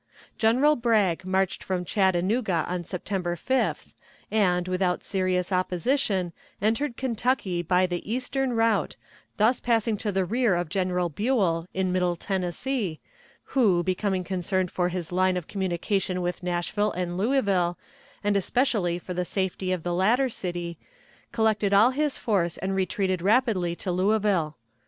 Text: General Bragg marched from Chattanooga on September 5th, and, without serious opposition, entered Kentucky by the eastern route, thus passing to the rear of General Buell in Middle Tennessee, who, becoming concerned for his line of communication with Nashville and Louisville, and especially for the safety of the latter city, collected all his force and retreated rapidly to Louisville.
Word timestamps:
General 0.39 0.75
Bragg 0.75 1.25
marched 1.25 1.63
from 1.63 1.85
Chattanooga 1.85 2.65
on 2.67 2.83
September 2.83 3.35
5th, 3.35 3.93
and, 4.31 4.67
without 4.67 5.03
serious 5.03 5.51
opposition, 5.51 6.33
entered 6.59 6.97
Kentucky 6.97 7.61
by 7.61 7.85
the 7.85 8.11
eastern 8.11 8.53
route, 8.53 8.95
thus 9.37 9.59
passing 9.59 9.97
to 9.97 10.11
the 10.11 10.25
rear 10.25 10.55
of 10.55 10.69
General 10.69 11.07
Buell 11.09 11.67
in 11.71 11.91
Middle 11.91 12.15
Tennessee, 12.15 12.99
who, 13.53 13.83
becoming 13.83 14.23
concerned 14.23 14.71
for 14.71 14.89
his 14.89 15.11
line 15.11 15.37
of 15.37 15.45
communication 15.47 16.23
with 16.23 16.41
Nashville 16.41 16.93
and 16.93 17.15
Louisville, 17.15 17.77
and 18.23 18.35
especially 18.35 18.97
for 18.97 19.13
the 19.13 19.23
safety 19.23 19.71
of 19.71 19.83
the 19.83 19.93
latter 19.93 20.29
city, 20.29 20.79
collected 21.31 21.75
all 21.75 21.91
his 21.91 22.17
force 22.17 22.57
and 22.57 22.73
retreated 22.75 23.21
rapidly 23.21 23.75
to 23.75 23.91
Louisville. 23.91 24.57